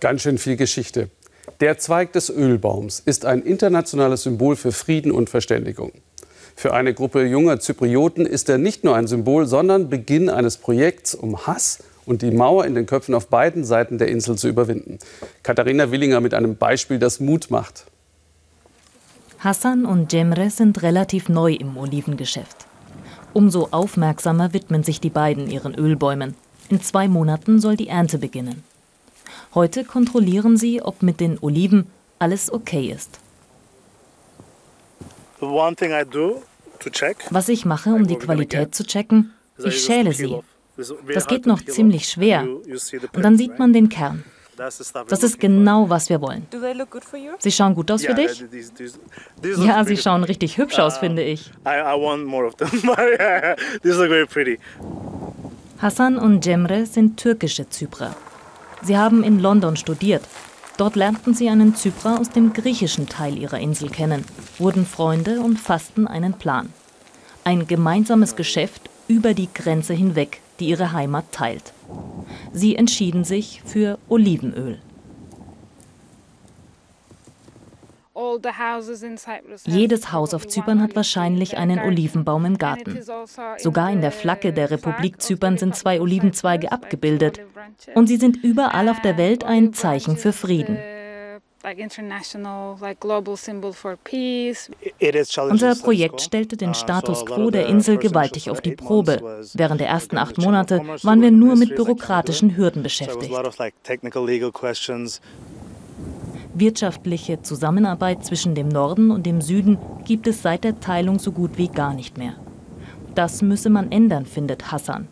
Ganz 0.00 0.22
schön 0.22 0.38
viel 0.38 0.56
Geschichte. 0.56 1.10
Der 1.60 1.78
Zweig 1.78 2.12
des 2.12 2.28
Ölbaums 2.28 3.00
ist 3.00 3.24
ein 3.24 3.42
internationales 3.42 4.24
Symbol 4.24 4.56
für 4.56 4.72
Frieden 4.72 5.10
und 5.10 5.30
Verständigung. 5.30 5.92
Für 6.54 6.74
eine 6.74 6.92
Gruppe 6.92 7.24
junger 7.24 7.60
Zyprioten 7.60 8.26
ist 8.26 8.48
er 8.48 8.58
nicht 8.58 8.84
nur 8.84 8.96
ein 8.96 9.06
Symbol, 9.06 9.46
sondern 9.46 9.88
Beginn 9.88 10.28
eines 10.28 10.56
Projekts, 10.56 11.14
um 11.14 11.46
Hass 11.46 11.82
und 12.04 12.22
die 12.22 12.30
Mauer 12.30 12.64
in 12.64 12.74
den 12.74 12.86
Köpfen 12.86 13.14
auf 13.14 13.28
beiden 13.28 13.64
Seiten 13.64 13.98
der 13.98 14.08
Insel 14.08 14.36
zu 14.36 14.48
überwinden. 14.48 14.98
Katharina 15.42 15.90
Willinger 15.90 16.20
mit 16.20 16.34
einem 16.34 16.56
Beispiel, 16.56 16.98
das 16.98 17.20
Mut 17.20 17.50
macht. 17.50 17.86
Hassan 19.38 19.84
und 19.84 20.10
Cemre 20.10 20.50
sind 20.50 20.82
relativ 20.82 21.28
neu 21.28 21.52
im 21.52 21.76
Olivengeschäft. 21.76 22.66
Umso 23.32 23.68
aufmerksamer 23.70 24.52
widmen 24.52 24.82
sich 24.82 25.00
die 25.00 25.10
beiden 25.10 25.50
ihren 25.50 25.74
Ölbäumen. 25.74 26.34
In 26.70 26.80
zwei 26.80 27.06
Monaten 27.06 27.60
soll 27.60 27.76
die 27.76 27.88
Ernte 27.88 28.18
beginnen. 28.18 28.64
Heute 29.56 29.84
kontrollieren 29.84 30.58
sie, 30.58 30.82
ob 30.82 31.02
mit 31.02 31.18
den 31.18 31.38
Oliven 31.40 31.86
alles 32.18 32.52
okay 32.52 32.92
ist. 32.94 33.18
Was 37.30 37.48
ich 37.48 37.64
mache, 37.64 37.88
um 37.94 38.06
die 38.06 38.16
Qualität 38.16 38.74
zu 38.74 38.84
checken, 38.84 39.32
ich 39.64 39.82
schäle 39.82 40.12
sie. 40.12 40.40
Das 41.10 41.26
geht 41.26 41.46
noch 41.46 41.64
ziemlich 41.64 42.06
schwer. 42.06 42.46
Und 42.46 43.22
dann 43.22 43.38
sieht 43.38 43.58
man 43.58 43.72
den 43.72 43.88
Kern. 43.88 44.24
Das 44.58 44.78
ist 45.22 45.40
genau, 45.40 45.88
was 45.88 46.10
wir 46.10 46.20
wollen. 46.20 46.46
Sie 47.38 47.52
schauen 47.52 47.74
gut 47.74 47.90
aus 47.90 48.04
für 48.04 48.12
dich? 48.12 48.44
Ja, 49.64 49.82
sie 49.84 49.96
schauen 49.96 50.22
richtig 50.24 50.58
hübsch 50.58 50.78
aus, 50.78 50.98
finde 50.98 51.22
ich. 51.22 51.50
Hassan 55.78 56.18
und 56.18 56.44
Cemre 56.44 56.84
sind 56.84 57.16
türkische 57.18 57.66
Zyprer. 57.70 58.14
Sie 58.86 58.96
haben 58.96 59.24
in 59.24 59.40
London 59.40 59.74
studiert. 59.74 60.22
Dort 60.76 60.94
lernten 60.94 61.34
sie 61.34 61.48
einen 61.48 61.74
Zyprer 61.74 62.20
aus 62.20 62.30
dem 62.30 62.52
griechischen 62.52 63.08
Teil 63.08 63.36
ihrer 63.36 63.58
Insel 63.58 63.90
kennen, 63.90 64.24
wurden 64.58 64.86
Freunde 64.86 65.40
und 65.40 65.58
fassten 65.58 66.06
einen 66.06 66.34
Plan. 66.34 66.72
Ein 67.42 67.66
gemeinsames 67.66 68.36
Geschäft 68.36 68.88
über 69.08 69.34
die 69.34 69.48
Grenze 69.52 69.92
hinweg, 69.92 70.40
die 70.60 70.68
ihre 70.68 70.92
Heimat 70.92 71.32
teilt. 71.32 71.72
Sie 72.52 72.76
entschieden 72.76 73.24
sich 73.24 73.60
für 73.64 73.98
Olivenöl. 74.08 74.78
Jedes 79.64 80.12
Haus 80.12 80.34
auf 80.34 80.46
Zypern 80.46 80.82
hat 80.82 80.96
wahrscheinlich 80.96 81.56
einen 81.56 81.78
Olivenbaum 81.78 82.44
im 82.44 82.58
Garten. 82.58 82.98
Sogar 83.58 83.90
in 83.90 84.00
der 84.00 84.12
Flagge 84.12 84.52
der 84.52 84.70
Republik 84.70 85.20
Zypern 85.20 85.58
sind 85.58 85.74
zwei 85.76 86.00
Olivenzweige 86.00 86.72
abgebildet. 86.72 87.40
Und 87.94 88.06
sie 88.06 88.16
sind 88.16 88.42
überall 88.42 88.88
auf 88.88 89.00
der 89.00 89.16
Welt 89.16 89.44
ein 89.44 89.72
Zeichen 89.72 90.16
für 90.16 90.32
Frieden. 90.32 90.78
Unser 95.50 95.74
Projekt 95.74 96.20
stellte 96.20 96.56
den 96.56 96.70
uh, 96.70 96.74
Status 96.74 97.26
quo 97.26 97.50
der 97.50 97.66
Insel 97.66 97.96
gewaltig 97.96 98.50
auf 98.50 98.60
die 98.60 98.76
Probe. 98.76 99.42
Während 99.54 99.80
der 99.80 99.88
ersten 99.88 100.16
acht 100.16 100.38
Monate 100.38 100.80
waren 101.02 101.22
wir 101.22 101.32
nur 101.32 101.56
mit 101.56 101.74
bürokratischen 101.74 102.56
Hürden 102.56 102.84
beschäftigt. 102.84 103.32
Wirtschaftliche 106.58 107.42
Zusammenarbeit 107.42 108.24
zwischen 108.24 108.54
dem 108.54 108.68
Norden 108.68 109.10
und 109.10 109.26
dem 109.26 109.42
Süden 109.42 109.76
gibt 110.06 110.26
es 110.26 110.40
seit 110.40 110.64
der 110.64 110.80
Teilung 110.80 111.18
so 111.18 111.30
gut 111.30 111.58
wie 111.58 111.68
gar 111.68 111.92
nicht 111.92 112.16
mehr. 112.16 112.32
Das 113.14 113.42
müsse 113.42 113.68
man 113.68 113.92
ändern, 113.92 114.24
findet 114.24 114.72
Hassan. 114.72 115.06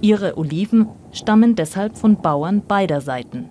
Ihre 0.00 0.38
Oliven 0.38 0.86
stammen 1.10 1.56
deshalb 1.56 1.96
von 1.96 2.22
Bauern 2.22 2.62
beider 2.62 3.00
Seiten. 3.00 3.48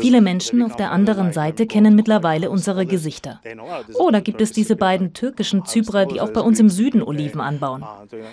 Viele 0.00 0.20
Menschen 0.20 0.62
auf 0.62 0.76
der 0.76 0.90
anderen 0.90 1.32
Seite 1.32 1.66
kennen 1.66 1.94
mittlerweile 1.94 2.50
unsere 2.50 2.86
Gesichter. 2.86 3.40
Oh, 3.94 4.10
da 4.10 4.20
gibt 4.20 4.40
es 4.40 4.52
diese 4.52 4.76
beiden 4.76 5.12
türkischen 5.12 5.64
Zyprer, 5.64 6.06
die 6.06 6.20
auch 6.20 6.30
bei 6.30 6.40
uns 6.40 6.60
im 6.60 6.68
Süden 6.68 7.02
Oliven 7.02 7.40
anbauen. 7.40 7.84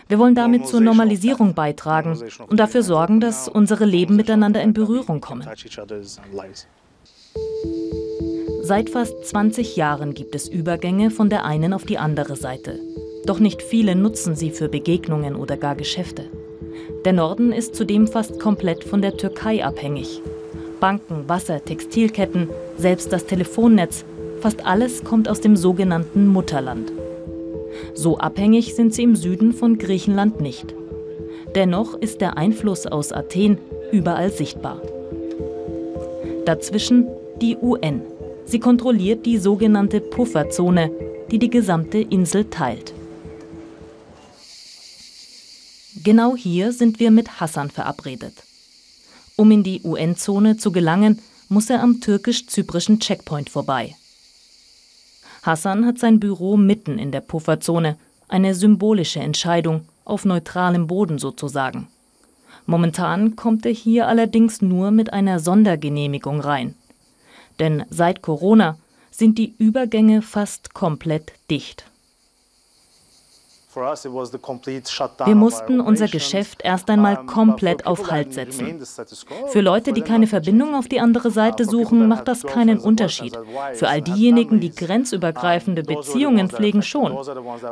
Wir 0.08 0.20
wollen 0.20 0.36
damit 0.36 0.68
zur 0.68 0.82
Normalisierung 0.82 1.54
beitragen 1.54 2.20
und 2.48 2.60
dafür 2.60 2.84
sorgen, 2.84 3.20
dass 3.20 3.48
unsere 3.48 3.86
Leben 3.86 4.16
miteinander 4.16 4.62
in 4.62 4.74
Berührung 4.74 5.22
kommen. 5.22 5.48
Seit 8.62 8.90
fast 8.90 9.26
20 9.26 9.76
Jahren 9.76 10.14
gibt 10.14 10.36
es 10.36 10.48
Übergänge 10.48 11.12
von 11.12 11.30
der 11.30 11.44
einen 11.44 11.74
auf 11.74 11.84
die 11.84 11.98
andere 11.98 12.36
Seite. 12.36 12.80
Doch 13.26 13.40
nicht 13.40 13.62
viele 13.62 13.96
nutzen 13.96 14.36
sie 14.36 14.52
für 14.52 14.70
Begegnungen 14.70 15.36
oder 15.36 15.58
gar 15.58 15.76
Geschäfte. 15.76 16.30
Der 17.06 17.14
Norden 17.14 17.52
ist 17.52 17.76
zudem 17.76 18.08
fast 18.08 18.40
komplett 18.40 18.84
von 18.84 19.02
der 19.02 19.18
Türkei 19.18 19.64
abhängig. 19.64 20.22
Banken, 20.84 21.30
Wasser, 21.30 21.64
Textilketten, 21.64 22.50
selbst 22.78 23.14
das 23.14 23.26
Telefonnetz, 23.26 24.04
fast 24.42 24.66
alles 24.66 25.06
kommt 25.06 25.30
aus 25.30 25.40
dem 25.40 25.56
sogenannten 25.56 26.28
Mutterland. 26.28 26.92
So 27.94 28.18
abhängig 28.18 28.76
sind 28.76 28.94
sie 28.94 29.04
im 29.04 29.16
Süden 29.16 29.54
von 29.54 29.78
Griechenland 29.78 30.42
nicht. 30.42 30.76
Dennoch 31.56 31.94
ist 31.94 32.20
der 32.20 32.36
Einfluss 32.36 32.86
aus 32.86 33.14
Athen 33.14 33.60
überall 33.94 34.30
sichtbar. 34.30 34.82
Dazwischen 36.46 37.08
die 37.40 37.56
UN. 37.56 38.02
Sie 38.44 38.60
kontrolliert 38.60 39.26
die 39.26 39.38
sogenannte 39.38 40.02
Pufferzone, 40.02 40.92
die 41.32 41.40
die 41.40 41.50
gesamte 41.50 42.00
Insel 42.00 42.50
teilt. 42.50 42.94
Genau 46.04 46.36
hier 46.36 46.74
sind 46.74 47.00
wir 47.00 47.10
mit 47.10 47.40
Hassan 47.40 47.70
verabredet. 47.70 48.34
Um 49.36 49.52
in 49.52 49.64
die 49.64 49.82
UN-Zone 49.84 50.58
zu 50.58 50.72
gelangen, 50.72 51.20
muss 51.50 51.70
er 51.70 51.82
am 51.82 52.02
türkisch-zyprischen 52.02 53.00
Checkpoint 53.00 53.50
vorbei. 53.50 53.96
Hassan 55.42 55.86
hat 55.86 56.00
sein 56.00 56.20
Büro 56.20 56.56
mitten 56.56 56.98
in 56.98 57.12
der 57.12 57.22
Pufferzone, 57.22 57.98
eine 58.28 58.56
symbolische 58.56 59.20
Entscheidung, 59.20 59.86
auf 60.06 60.26
neutralem 60.26 60.88
Boden 60.88 61.18
sozusagen. 61.18 61.88
Momentan 62.66 63.36
kommt 63.36 63.66
er 63.66 63.74
hier 63.74 64.08
allerdings 64.08 64.62
nur 64.62 64.92
mit 64.92 65.12
einer 65.12 65.40
Sondergenehmigung 65.40 66.40
rein. 66.40 66.76
Denn 67.60 67.84
seit 67.90 68.22
Corona 68.22 68.78
sind 69.12 69.38
die 69.38 69.54
Übergänge 69.58 70.22
fast 70.22 70.74
komplett 70.74 71.34
dicht. 71.50 71.86
Wir 73.76 75.36
mussten 75.36 75.80
unser 75.80 76.08
Geschäft 76.08 76.62
erst 76.64 76.90
einmal 76.90 77.26
komplett 77.26 77.86
auf 77.86 78.12
Halt 78.12 78.34
setzen. 78.34 78.80
Für 79.48 79.62
Leute, 79.62 79.94
die 79.94 80.02
keine 80.02 80.28
Verbindung 80.28 80.76
auf 80.76 80.88
die 80.88 81.00
andere 81.00 81.32
Seite 81.32 81.66
suchen, 81.66 82.08
macht 82.08 82.28
das 82.28 82.44
keinen 82.44 82.80
Unterschied. 82.80 83.38
Für 83.74 83.90
all 83.90 84.02
diejenigen, 84.02 84.60
die 84.60 84.74
grenzübergreifende 84.74 85.84
Beziehungen 85.84 86.50
pflegen, 86.50 86.82
schon. 86.84 87.18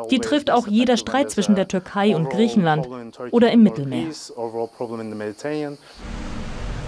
Die 0.09 0.19
trifft 0.19 0.49
auch 0.49 0.67
jeder 0.67 0.97
Streit 0.97 1.31
zwischen 1.31 1.55
der 1.55 1.67
Türkei 1.67 2.15
und 2.15 2.29
Griechenland 2.29 2.87
oder 3.31 3.51
im 3.51 3.63
Mittelmeer. 3.63 4.07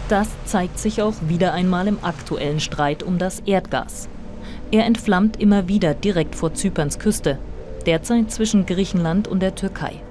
Das 0.10 0.28
zeigt 0.46 0.80
sich 0.80 1.02
auch 1.02 1.14
wieder 1.28 1.54
einmal 1.54 1.88
im 1.88 2.04
aktuellen 2.04 2.60
Streit 2.60 3.04
um 3.04 3.18
das 3.18 3.40
Erdgas. 3.42 4.10
Er 4.72 4.86
entflammt 4.86 5.40
immer 5.40 5.68
wieder 5.68 5.94
direkt 5.94 6.36
vor 6.36 6.54
Zyperns 6.54 7.00
Küste 7.00 7.38
derzeit 7.86 8.32
zwischen 8.32 8.66
Griechenland 8.66 9.28
und 9.28 9.42
der 9.42 9.56
Türkei. 9.56 10.02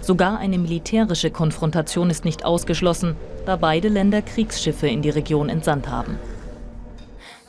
Sogar 0.00 0.38
eine 0.38 0.58
militärische 0.58 1.30
Konfrontation 1.30 2.10
ist 2.10 2.24
nicht 2.24 2.44
ausgeschlossen, 2.44 3.16
da 3.46 3.56
beide 3.56 3.88
Länder 3.88 4.22
Kriegsschiffe 4.22 4.88
in 4.88 5.02
die 5.02 5.10
Region 5.10 5.48
entsandt 5.48 5.88
haben. 5.88 6.18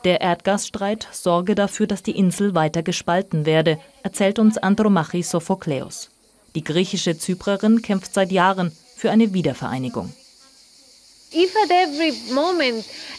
Der 0.03 0.21
Erdgasstreit 0.21 1.07
sorge 1.11 1.55
dafür, 1.55 1.87
dass 1.87 2.03
die 2.03 2.17
Insel 2.17 2.53
weiter 2.53 2.83
gespalten 2.83 3.45
werde, 3.45 3.79
erzählt 4.03 4.37
uns 4.37 4.57
Andromachi 4.57 5.23
Sophokleos. 5.23 6.11
Die 6.55 6.63
griechische 6.63 7.17
Zyprerin 7.17 7.81
kämpft 7.81 8.13
seit 8.13 8.31
Jahren 8.31 8.71
für 8.95 9.11
eine 9.11 9.33
Wiedervereinigung. 9.33 10.13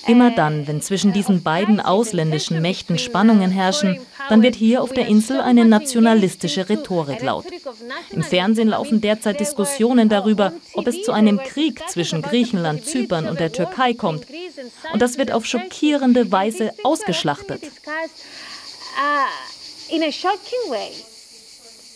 Immer 0.06 0.30
dann, 0.30 0.66
wenn 0.66 0.80
zwischen 0.80 1.12
diesen 1.12 1.42
beiden 1.42 1.80
ausländischen 1.80 2.60
Mächten 2.62 2.98
Spannungen 2.98 3.50
herrschen, 3.50 3.98
dann 4.28 4.42
wird 4.42 4.54
hier 4.54 4.82
auf 4.82 4.92
der 4.92 5.06
Insel 5.06 5.40
eine 5.40 5.64
nationalistische 5.64 6.68
Rhetorik 6.68 7.22
laut. 7.22 7.46
Im 8.10 8.22
Fernsehen 8.22 8.68
laufen 8.68 9.00
derzeit 9.00 9.40
Diskussionen 9.40 10.08
darüber, 10.08 10.52
ob 10.74 10.86
es 10.86 11.02
zu 11.02 11.12
einem 11.12 11.38
Krieg 11.38 11.82
zwischen 11.88 12.22
Griechenland, 12.22 12.84
Zypern 12.84 13.28
und 13.28 13.40
der 13.40 13.52
Türkei 13.52 13.94
kommt. 13.94 14.26
Und 14.92 15.02
das 15.02 15.18
wird 15.18 15.32
auf 15.32 15.44
schockierende 15.46 16.30
Weise 16.30 16.72
ausgeschlachtet. 16.82 17.62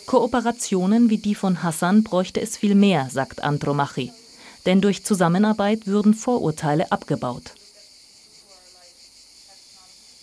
Kooperationen 0.07 1.11
wie 1.11 1.19
die 1.19 1.35
von 1.35 1.63
Hassan 1.63 2.03
bräuchte 2.03 2.41
es 2.41 2.57
viel 2.57 2.75
mehr, 2.75 3.09
sagt 3.11 3.43
Andromachi 3.43 4.13
denn 4.69 4.83
durch 4.83 5.03
Zusammenarbeit 5.03 5.87
würden 5.87 6.13
Vorurteile 6.15 6.93
abgebaut. 6.93 7.43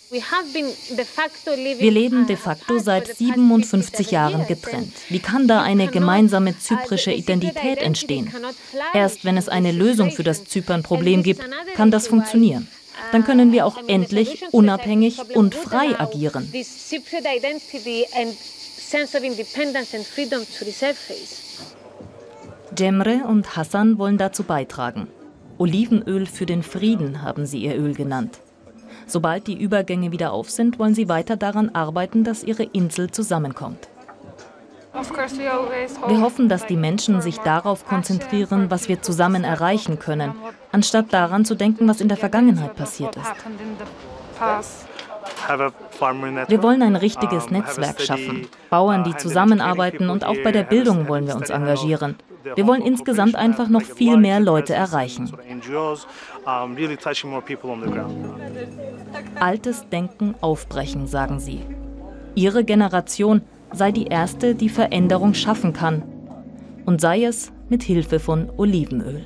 Wir 0.08 1.90
leben 1.90 2.28
de 2.28 2.36
facto 2.36 2.78
seit 2.78 3.16
57 3.16 4.12
Jahren 4.12 4.46
getrennt. 4.46 4.92
Wie 5.08 5.18
kann 5.18 5.48
da 5.48 5.62
eine 5.62 5.88
gemeinsame 5.88 6.56
zyprische 6.56 7.12
Identität 7.12 7.78
entstehen? 7.78 8.32
Erst 8.94 9.24
wenn 9.24 9.36
es 9.36 9.48
eine 9.48 9.72
Lösung 9.72 10.12
für 10.12 10.22
das 10.22 10.44
Zypern-Problem 10.44 11.24
gibt, 11.24 11.42
kann 11.74 11.90
das 11.90 12.06
funktionieren. 12.06 12.68
Dann 13.10 13.24
können 13.24 13.50
wir 13.50 13.66
auch 13.66 13.78
endlich 13.88 14.44
unabhängig 14.52 15.18
und 15.34 15.56
frei 15.56 15.98
agieren. 15.98 16.52
Cemre 22.76 23.24
und 23.26 23.56
Hassan 23.56 23.98
wollen 23.98 24.18
dazu 24.18 24.42
beitragen. 24.44 25.08
Olivenöl 25.58 26.26
für 26.26 26.46
den 26.46 26.62
Frieden 26.62 27.22
haben 27.22 27.46
sie 27.46 27.58
ihr 27.58 27.76
Öl 27.76 27.94
genannt. 27.94 28.40
Sobald 29.06 29.46
die 29.46 29.58
Übergänge 29.58 30.12
wieder 30.12 30.32
auf 30.32 30.50
sind, 30.50 30.78
wollen 30.78 30.94
sie 30.94 31.08
weiter 31.08 31.36
daran 31.36 31.70
arbeiten, 31.70 32.24
dass 32.24 32.42
ihre 32.42 32.64
Insel 32.64 33.10
zusammenkommt. 33.10 33.88
Wir 36.06 36.20
hoffen, 36.20 36.48
dass 36.48 36.66
die 36.66 36.76
Menschen 36.76 37.20
sich 37.20 37.38
darauf 37.38 37.86
konzentrieren, 37.86 38.70
was 38.70 38.88
wir 38.88 39.02
zusammen 39.02 39.44
erreichen 39.44 39.98
können, 39.98 40.32
anstatt 40.72 41.12
daran 41.12 41.44
zu 41.44 41.54
denken, 41.54 41.86
was 41.86 42.00
in 42.00 42.08
der 42.08 42.16
Vergangenheit 42.16 42.74
passiert 42.76 43.16
ist. 43.16 44.86
Wir 46.48 46.62
wollen 46.62 46.82
ein 46.82 46.96
richtiges 46.96 47.50
Netzwerk 47.50 48.00
schaffen, 48.00 48.48
Bauern, 48.70 49.04
die 49.04 49.16
zusammenarbeiten 49.16 50.08
und 50.08 50.24
auch 50.24 50.36
bei 50.42 50.52
der 50.52 50.62
Bildung 50.62 51.08
wollen 51.08 51.26
wir 51.26 51.36
uns 51.36 51.50
engagieren. 51.50 52.16
Wir 52.54 52.66
wollen 52.66 52.82
insgesamt 52.82 53.34
einfach 53.34 53.68
noch 53.68 53.82
viel 53.82 54.16
mehr 54.16 54.40
Leute 54.40 54.74
erreichen. 54.74 55.30
Altes 59.40 59.88
Denken 59.88 60.34
aufbrechen, 60.40 61.06
sagen 61.06 61.40
sie. 61.40 61.60
Ihre 62.34 62.64
Generation 62.64 63.42
sei 63.72 63.92
die 63.92 64.06
erste, 64.06 64.54
die 64.54 64.68
Veränderung 64.68 65.34
schaffen 65.34 65.72
kann. 65.72 66.02
Und 66.84 67.00
sei 67.00 67.24
es 67.24 67.52
mit 67.68 67.82
Hilfe 67.82 68.20
von 68.20 68.50
Olivenöl. 68.56 69.24